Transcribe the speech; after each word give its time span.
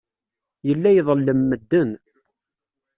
Yella 0.67 0.89
iḍellem 0.93 1.39
medden. 1.49 1.89